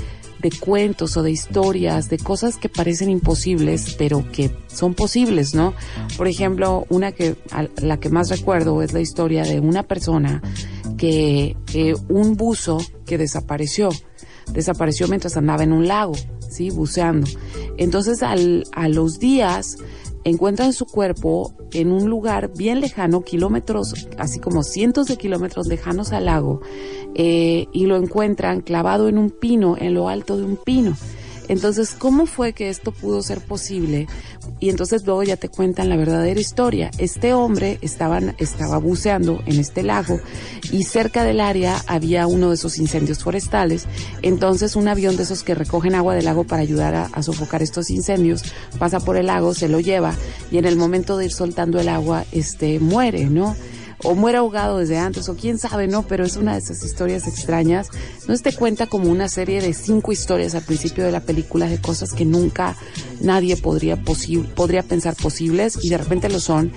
[0.46, 5.74] de cuentos o de historias, de cosas que parecen imposibles, pero que son posibles, ¿no?
[6.18, 7.36] Por ejemplo, una que,
[7.78, 10.44] la que más recuerdo es la historia de una persona
[10.98, 13.90] que eh, un buzo que desapareció,
[14.52, 16.14] desapareció mientras andaba en un lago,
[16.50, 16.70] ¿sí?
[16.70, 17.28] Buceando.
[17.78, 19.78] Entonces, al, a los días,
[20.26, 26.12] encuentran su cuerpo en un lugar bien lejano, kilómetros, así como cientos de kilómetros lejanos
[26.12, 26.62] al lago,
[27.14, 30.98] eh, y lo encuentran clavado en un pino, en lo alto de un pino.
[31.48, 34.08] Entonces, ¿cómo fue que esto pudo ser posible?
[34.60, 36.92] Y entonces luego ya te cuentan la verdadera historia.
[36.98, 40.20] Este hombre estaba, estaba buceando en este lago
[40.72, 43.86] y cerca del área había uno de esos incendios forestales.
[44.22, 47.62] Entonces un avión de esos que recogen agua del lago para ayudar a, a sofocar
[47.62, 48.44] estos incendios
[48.80, 50.14] pasa por el lago, se lo lleva
[50.52, 53.56] y en el momento de ir soltando el agua, este muere, ¿no?
[54.06, 56.04] O muere ahogado desde antes, o quién sabe, ¿no?
[56.04, 57.90] Pero es una de esas historias extrañas.
[58.28, 61.80] No te cuenta como una serie de cinco historias al principio de la película de
[61.80, 62.76] cosas que nunca
[63.22, 63.98] nadie podría,
[64.56, 66.72] podría pensar posibles y de repente lo son.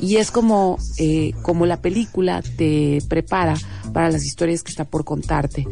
[0.00, 3.54] Y es como, eh, como la película te prepara
[3.94, 5.66] para las historias que está por contarte.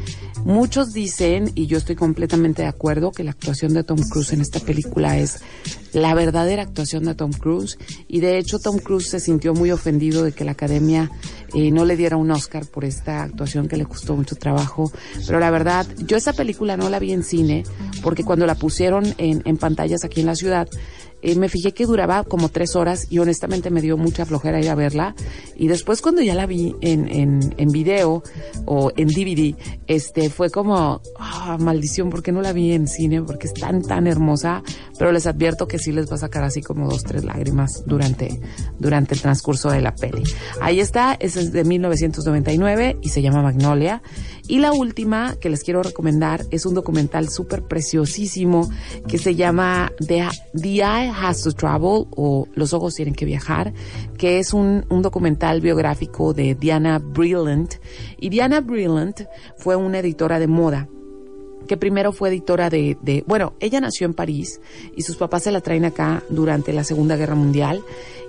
[0.45, 4.41] Muchos dicen, y yo estoy completamente de acuerdo, que la actuación de Tom Cruise en
[4.41, 5.41] esta película es
[5.93, 7.79] la verdadera actuación de Tom Cruise.
[8.09, 11.11] Y de hecho Tom Cruise se sintió muy ofendido de que la academia
[11.53, 14.91] eh, no le diera un Oscar por esta actuación que le costó mucho trabajo.
[15.27, 17.65] Pero la verdad, yo esta película no la vi en cine
[18.03, 20.69] porque cuando la pusieron en, en pantallas aquí en la ciudad,
[21.23, 24.69] eh, me fijé que duraba como tres horas y honestamente me dio mucha flojera ir
[24.69, 25.15] a verla.
[25.57, 28.23] Y después cuando ya la vi en, en, video
[28.67, 29.57] o en DVD,
[29.87, 33.23] este, fue como, ah, maldición, porque no la vi en cine?
[33.23, 34.63] Porque es tan, tan hermosa.
[34.99, 38.41] Pero les advierto que sí les va a sacar así como dos, tres lágrimas durante,
[38.79, 40.23] durante el transcurso de la peli.
[40.61, 44.03] Ahí está, es de 1999 y se llama Magnolia.
[44.53, 48.69] Y la última que les quiero recomendar es un documental súper preciosísimo
[49.09, 50.29] que se llama The,
[50.63, 53.73] Eye Has to Travel o Los Ojos Tienen que Viajar,
[54.19, 57.77] que es un, un documental biográfico de Diana Brillant.
[58.19, 59.23] Y Diana Brillant
[59.57, 60.87] fue una editora de moda
[61.67, 64.61] que primero fue editora de, de, bueno, ella nació en París
[64.97, 67.83] y sus papás se la traen acá durante la Segunda Guerra Mundial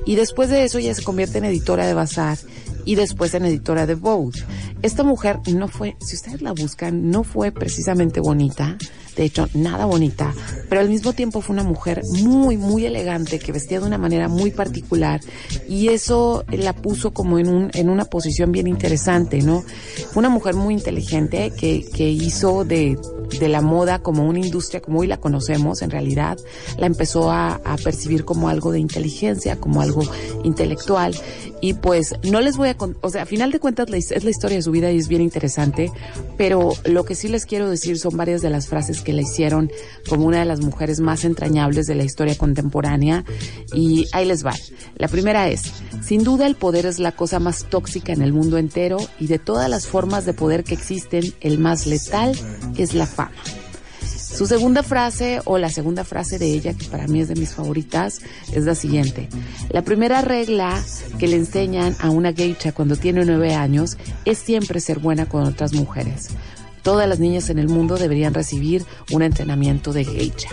[0.05, 2.37] y después de eso ella se convierte en editora de Bazar
[2.85, 4.39] y después en editora de Vogue.
[4.81, 8.77] Esta mujer no fue, si ustedes la buscan, no fue precisamente bonita,
[9.15, 10.33] de hecho, nada bonita,
[10.69, 14.27] pero al mismo tiempo fue una mujer muy, muy elegante, que vestía de una manera
[14.27, 15.21] muy particular
[15.67, 19.63] y eso la puso como en, un, en una posición bien interesante, ¿no?
[20.11, 22.97] Fue una mujer muy inteligente que, que hizo de,
[23.39, 26.37] de la moda como una industria como hoy la conocemos, en realidad
[26.77, 30.03] la empezó a, a percibir como algo de inteligencia, como algo
[30.43, 31.15] intelectual
[31.63, 34.57] y pues no les voy a, o sea, a final de cuentas es la historia
[34.57, 35.93] de su vida y es bien interesante,
[36.37, 39.71] pero lo que sí les quiero decir son varias de las frases que la hicieron
[40.09, 43.23] como una de las mujeres más entrañables de la historia contemporánea
[43.73, 44.53] y ahí les va.
[44.97, 48.57] La primera es, sin duda el poder es la cosa más tóxica en el mundo
[48.57, 52.37] entero y de todas las formas de poder que existen, el más letal
[52.75, 53.31] es la fama.
[54.35, 57.53] Su segunda frase o la segunda frase de ella, que para mí es de mis
[57.53, 58.19] favoritas,
[58.51, 59.29] es la siguiente.
[59.69, 60.83] La primera regla
[61.19, 65.43] que le enseñan a una geisha cuando tiene nueve años es siempre ser buena con
[65.43, 66.29] otras mujeres.
[66.81, 70.49] Todas las niñas en el mundo deberían recibir un entrenamiento de geisha.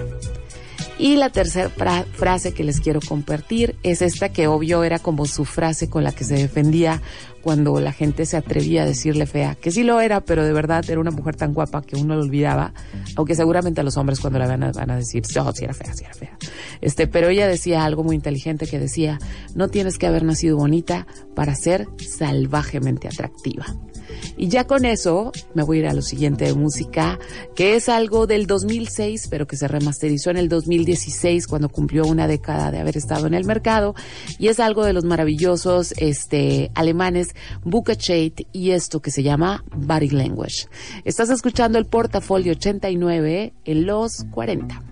[1.00, 1.70] Y la tercera
[2.12, 6.12] frase que les quiero compartir es esta que obvio era como su frase con la
[6.12, 7.00] que se defendía
[7.40, 10.84] cuando la gente se atrevía a decirle fea, que sí lo era, pero de verdad
[10.90, 12.74] era una mujer tan guapa que uno lo olvidaba,
[13.16, 15.72] aunque seguramente a los hombres cuando la van a, van a decir, no, sí era
[15.72, 16.36] fea, sí era fea.
[16.82, 19.18] Este, pero ella decía algo muy inteligente que decía,
[19.54, 23.64] no tienes que haber nacido bonita para ser salvajemente atractiva.
[24.36, 27.18] Y ya con eso me voy a ir a lo siguiente de música,
[27.54, 32.26] que es algo del 2006, pero que se remasterizó en el 2016 cuando cumplió una
[32.26, 33.94] década de haber estado en el mercado.
[34.38, 39.64] Y es algo de los maravillosos este, alemanes Buka Chait y esto que se llama
[39.74, 40.66] Body Language.
[41.04, 44.82] Estás escuchando el portafolio 89 en los 40.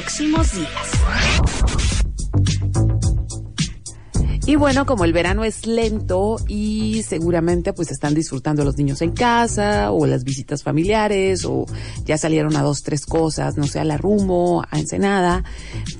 [0.00, 0.70] Próximos días.
[4.46, 9.12] Y bueno, como el verano es lento y seguramente pues están disfrutando los niños en
[9.12, 11.66] casa o las visitas familiares o
[12.06, 15.44] ya salieron a dos, tres cosas, no sé, a la Rumo, a Ensenada.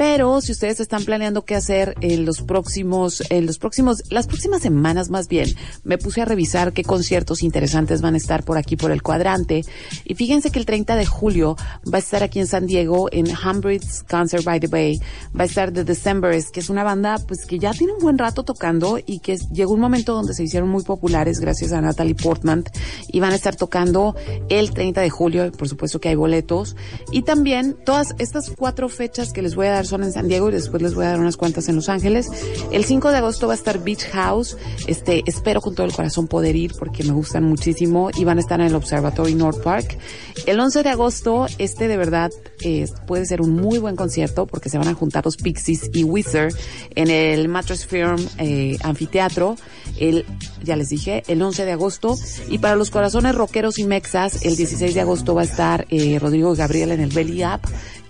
[0.01, 4.63] Pero si ustedes están planeando qué hacer en los próximos, en los próximos, las próximas
[4.63, 8.77] semanas más bien, me puse a revisar qué conciertos interesantes van a estar por aquí
[8.77, 9.63] por el cuadrante.
[10.07, 11.55] Y fíjense que el 30 de julio
[11.87, 14.99] va a estar aquí en San Diego en Humbridge Concert by the Bay.
[15.39, 18.17] Va a estar The Decembers, que es una banda pues que ya tiene un buen
[18.17, 22.15] rato tocando y que llegó un momento donde se hicieron muy populares gracias a Natalie
[22.15, 22.65] Portman
[23.09, 24.17] y van a estar tocando
[24.49, 26.75] el 30 de julio, por supuesto que hay boletos
[27.13, 30.49] y también todas estas cuatro fechas que les voy a dar son en San Diego
[30.49, 32.29] y después les voy a dar unas cuantas en Los Ángeles.
[32.73, 36.29] El 5 de agosto va a estar Beach House, este espero con todo el corazón
[36.29, 39.99] poder ir porque me gustan muchísimo y van a estar en el Observatory North Park.
[40.47, 42.31] El 11 de agosto este de verdad
[42.63, 46.05] eh, puede ser un muy buen concierto porque se van a juntar los Pixies y
[46.05, 46.53] Wizard
[46.95, 49.57] en el Mattress Firm eh, anfiteatro,
[49.99, 50.25] el,
[50.63, 52.17] ya les dije, el 11 de agosto.
[52.49, 56.19] Y para los corazones rockeros y mexas, el 16 de agosto va a estar eh,
[56.19, 57.61] Rodrigo Gabriel en el Belly Up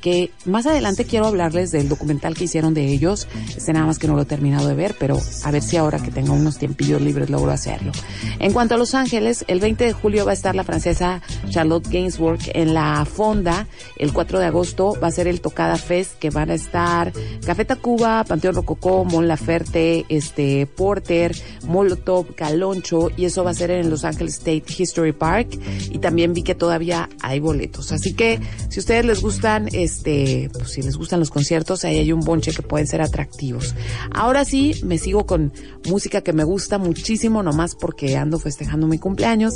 [0.00, 3.28] que más adelante quiero hablarles del documental que hicieron de ellos.
[3.56, 5.98] Este nada más que no lo he terminado de ver, pero a ver si ahora
[5.98, 7.92] que tengo unos tiempillos libres logro hacerlo.
[8.38, 11.88] En cuanto a Los Ángeles, el 20 de julio va a estar la francesa Charlotte
[11.88, 13.66] Gainsbourg en la Fonda.
[13.96, 17.12] El 4 de agosto va a ser el Tocada Fest, que van a estar
[17.44, 21.36] Café Tacuba, Panteón Rococó, Mon Laferte, este, Porter,
[21.66, 25.58] Molotov, Caloncho, y eso va a ser en Los Ángeles State History Park.
[25.90, 27.92] Y también vi que todavía hay boletos.
[27.92, 32.12] Así que si ustedes les gustan, este, pues si les gustan los conciertos, ahí hay
[32.12, 33.74] un bonche que pueden ser atractivos.
[34.12, 35.52] Ahora sí, me sigo con
[35.88, 39.54] música que me gusta muchísimo, nomás porque ando festejando mi cumpleaños.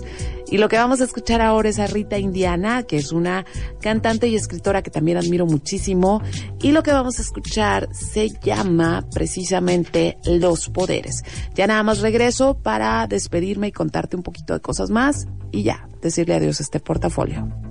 [0.51, 3.45] Y lo que vamos a escuchar ahora es a Rita Indiana, que es una
[3.81, 6.21] cantante y escritora que también admiro muchísimo.
[6.61, 11.23] Y lo que vamos a escuchar se llama precisamente Los Poderes.
[11.55, 15.89] Ya nada más regreso para despedirme y contarte un poquito de cosas más y ya,
[16.03, 17.64] decirle adiós a este portafolio.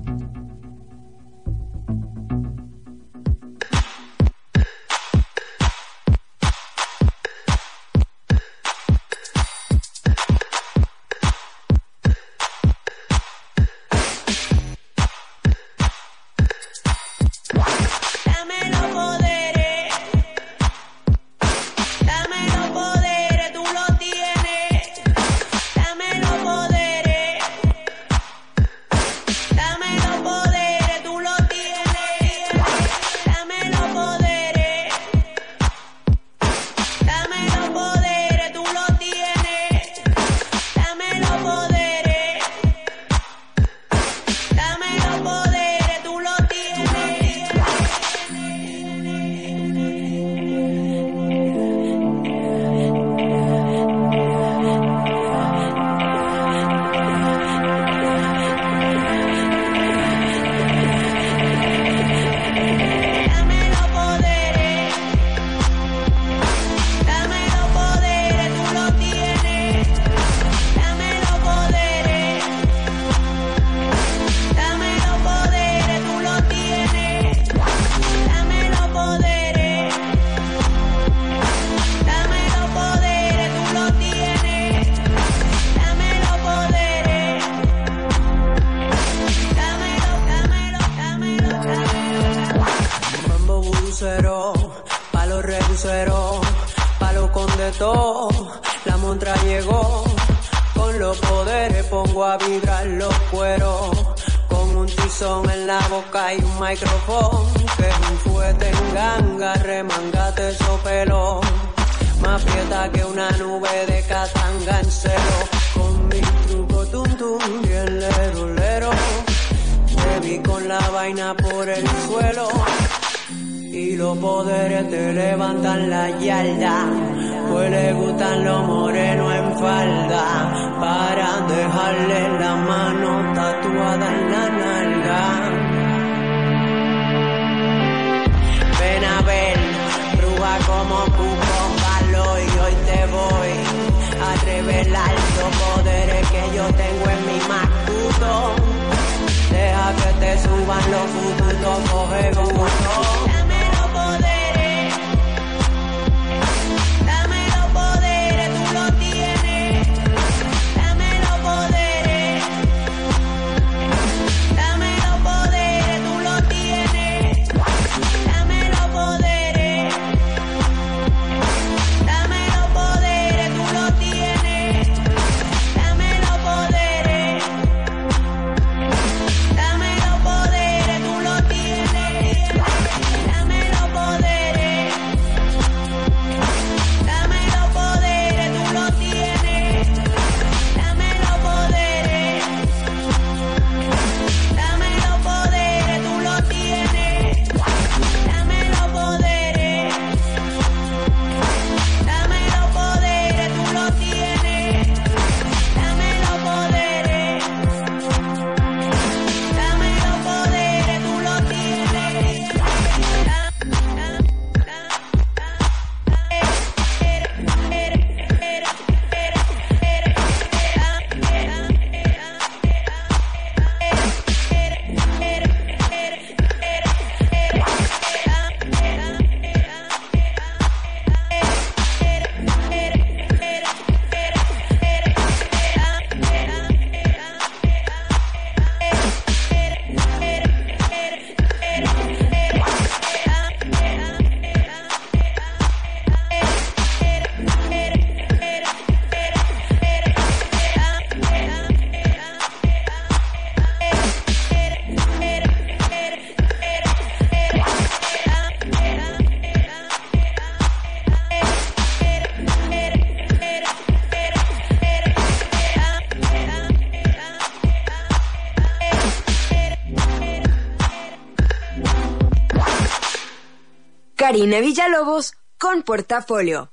[274.34, 276.72] Karina Villalobos con Portafolio.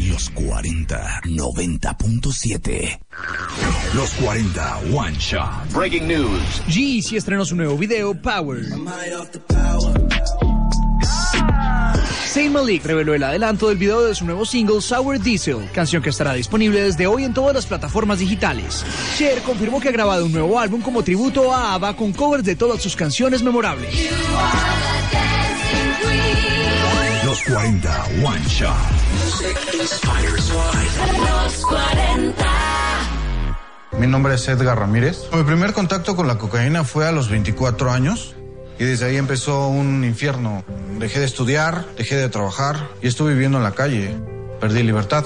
[0.00, 3.00] Los 40 90.7.
[3.94, 5.72] Los 40 One Shot.
[5.72, 6.62] Breaking news.
[6.68, 8.62] Jeezy estrenó su nuevo video, Power.
[12.26, 16.10] Saint Malik reveló el adelanto del video de su nuevo single Sour Diesel, canción que
[16.10, 18.84] estará disponible desde hoy en todas las plataformas digitales.
[19.16, 22.56] Cher confirmó que ha grabado un nuevo álbum como tributo a ABBA con covers de
[22.56, 24.10] todas sus canciones memorables.
[27.48, 28.76] Los 40 One Shot.
[29.78, 32.44] Los 40.
[33.98, 35.18] Mi nombre es Edgar Ramírez.
[35.32, 38.34] Mi primer contacto con la cocaína fue a los 24 años
[38.78, 40.64] y desde ahí empezó un infierno.
[40.98, 44.16] Dejé de estudiar, dejé de trabajar y estuve viviendo en la calle.
[44.60, 45.24] Perdí libertad.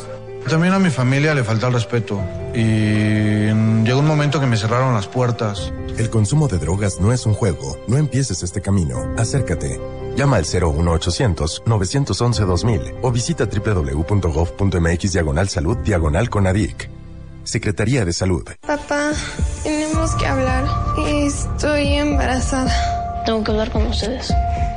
[0.48, 2.20] También a mi familia le falta el respeto
[2.54, 3.46] y
[3.84, 5.72] llegó un momento que me cerraron las puertas.
[5.96, 7.78] El consumo de drogas no es un juego.
[7.86, 9.14] No empieces este camino.
[9.16, 9.80] Acércate.
[10.20, 16.90] Llama al 01800 911 2000 o visita www.gov.mx diagonal salud diagonal conadic.
[17.42, 18.46] Secretaría de Salud.
[18.60, 19.12] Papá,
[19.62, 20.66] tenemos que hablar.
[21.08, 23.22] Estoy embarazada.
[23.24, 24.30] Tengo que hablar con ustedes.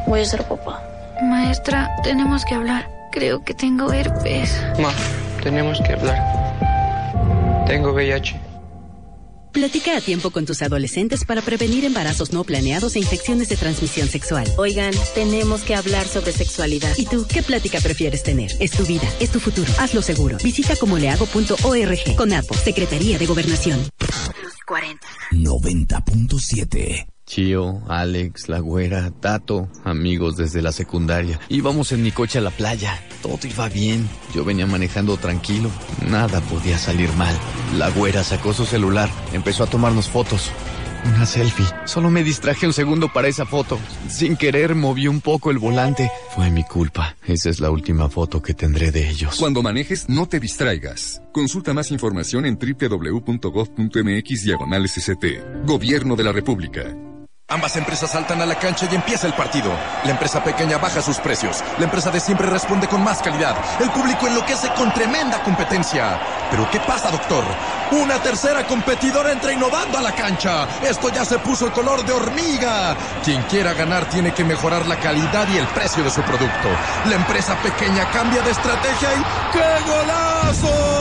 [0.07, 0.81] Voy a ser papá.
[1.21, 2.89] Maestra, tenemos que hablar.
[3.11, 4.49] Creo que tengo herpes.
[4.79, 4.93] Ma,
[5.43, 7.65] tenemos que hablar.
[7.67, 8.52] Tengo VIH.
[9.53, 14.07] Platica a tiempo con tus adolescentes para prevenir embarazos no planeados e infecciones de transmisión
[14.07, 14.47] sexual.
[14.57, 16.91] Oigan, tenemos que hablar sobre sexualidad.
[16.97, 18.51] ¿Y tú qué plática prefieres tener?
[18.59, 19.71] Es tu vida, es tu futuro.
[19.77, 20.37] Hazlo seguro.
[20.43, 22.15] Visita comolehago.org.
[22.17, 23.79] CONAPO, Secretaría de Gobernación.
[24.41, 25.07] Los 40.
[25.31, 27.12] 90.7.
[27.25, 31.39] Chio, Alex, La Güera, Tato, amigos desde la secundaria.
[31.49, 33.01] Íbamos en mi coche a la playa.
[33.21, 34.07] Todo iba bien.
[34.35, 35.69] Yo venía manejando tranquilo.
[36.09, 37.35] Nada podía salir mal.
[37.77, 39.09] La Güera sacó su celular.
[39.31, 40.51] Empezó a tomarnos fotos.
[41.05, 41.65] Una selfie.
[41.85, 43.77] Solo me distraje un segundo para esa foto.
[44.07, 46.09] Sin querer moví un poco el volante.
[46.33, 47.15] Fue mi culpa.
[47.25, 49.35] Esa es la última foto que tendré de ellos.
[49.37, 51.21] Cuando manejes, no te distraigas.
[51.33, 54.89] Consulta más información en www.gov.mx diagonal.
[55.65, 56.95] Gobierno de la República.
[57.53, 59.71] Ambas empresas saltan a la cancha y empieza el partido.
[60.05, 61.63] La empresa pequeña baja sus precios.
[61.77, 63.55] La empresa de siempre responde con más calidad.
[63.79, 66.19] El público enloquece con tremenda competencia.
[66.49, 67.43] Pero ¿qué pasa, doctor?
[67.91, 70.67] Una tercera competidora entra innovando a la cancha.
[70.81, 72.97] Esto ya se puso el color de hormiga.
[73.23, 76.69] Quien quiera ganar tiene que mejorar la calidad y el precio de su producto.
[77.05, 80.92] La empresa pequeña cambia de estrategia y ¡qué golazo!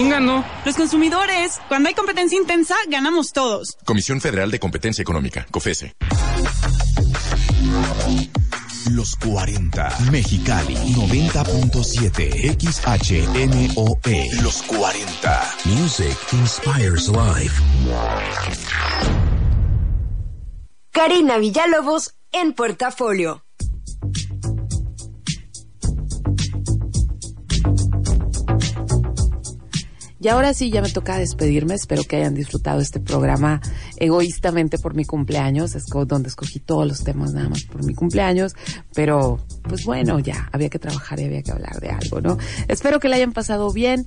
[0.00, 0.42] ¿Quién ganó?
[0.64, 1.60] Los consumidores.
[1.68, 3.76] Cuando hay competencia intensa, ganamos todos.
[3.84, 5.94] Comisión Federal de Competencia Económica, COFESE.
[8.92, 9.98] Los 40.
[10.10, 12.56] Mexicali 90.7.
[12.58, 14.30] XHNOE.
[14.42, 15.54] Los 40.
[15.66, 17.62] Music inspires life.
[20.92, 23.44] Karina Villalobos en Portafolio.
[30.20, 31.74] Y ahora sí, ya me toca despedirme.
[31.74, 33.62] Espero que hayan disfrutado este programa
[33.96, 35.74] egoístamente por mi cumpleaños.
[35.74, 38.54] Es donde escogí todos los temas nada más por mi cumpleaños.
[38.94, 42.36] Pero, pues bueno, ya había que trabajar y había que hablar de algo, ¿no?
[42.68, 44.06] Espero que la hayan pasado bien.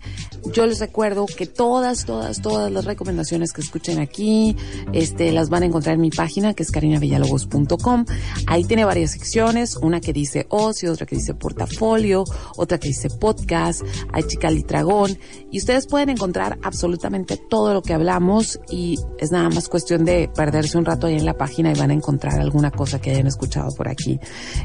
[0.53, 4.55] Yo les recuerdo que todas, todas, todas las recomendaciones que escuchen aquí,
[4.93, 8.05] este, las van a encontrar en mi página, que es carinavillalobos.com.
[8.45, 9.78] Ahí tiene varias secciones.
[9.78, 12.24] Una que dice ocio, otra que dice portafolio,
[12.55, 13.82] otra que dice podcast.
[14.11, 15.18] Hay Chical y Dragón.
[15.51, 20.30] Y ustedes pueden encontrar absolutamente todo lo que hablamos y es nada más cuestión de
[20.34, 23.28] perderse un rato ahí en la página y van a encontrar alguna cosa que hayan
[23.28, 24.20] escuchado por aquí.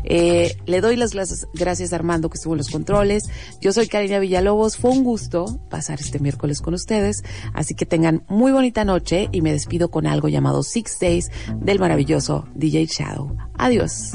[0.04, 1.12] Eh, le doy las
[1.54, 3.24] gracias, Armando que estuvo en los controles.
[3.60, 4.76] Yo soy Karina Villalobos.
[4.76, 7.22] Fue un gusto pasar este miércoles con ustedes.
[7.54, 11.30] Así que tengan muy bonita noche y me despido con algo llamado Six Days
[11.60, 13.36] del maravilloso DJ Shadow.
[13.54, 14.12] Adiós.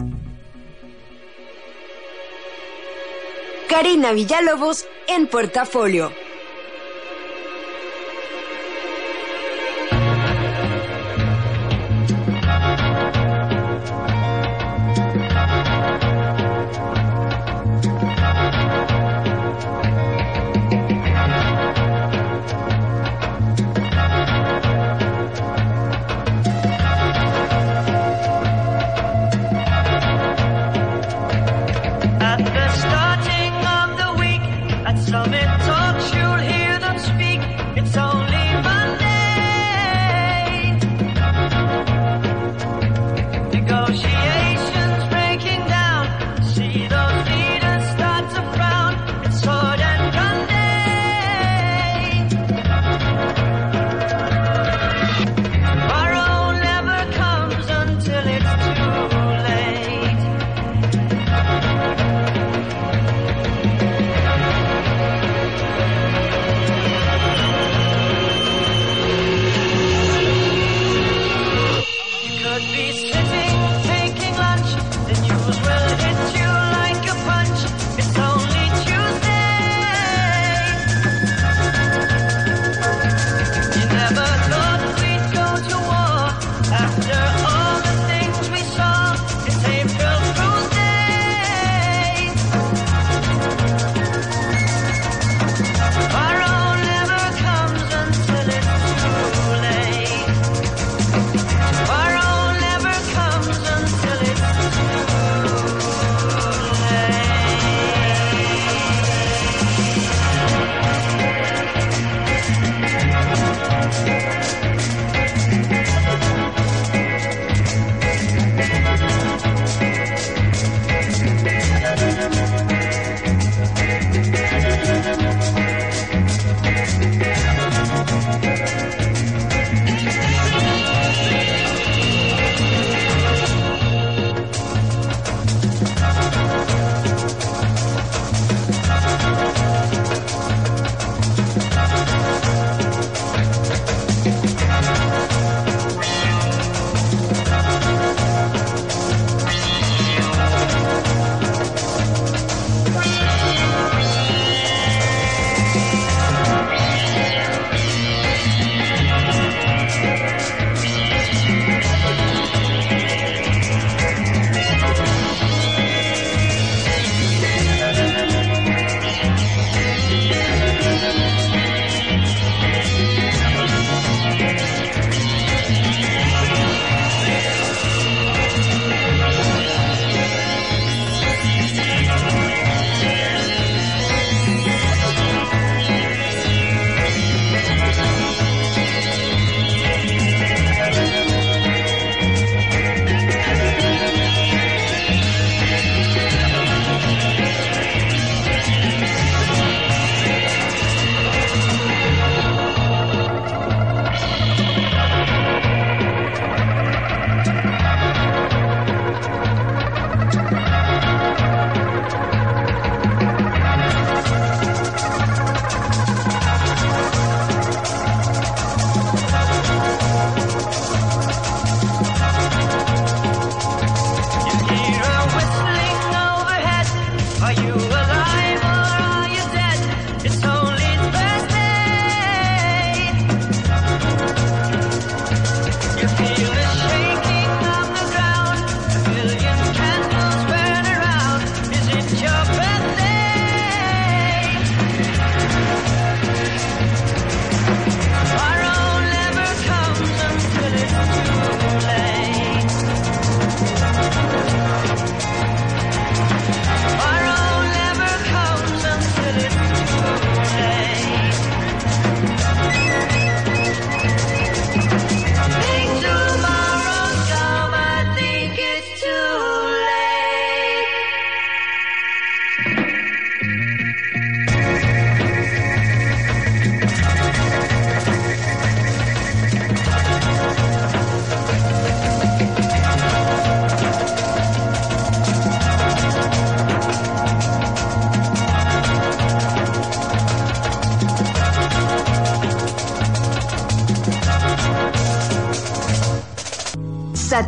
[3.70, 6.23] Karina Villalobos en Portafolio.